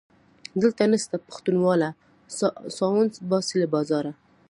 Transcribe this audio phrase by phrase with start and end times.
[0.61, 1.89] دلته نسته پښتونواله-
[2.77, 4.11] ساوڼ باسي له بازاره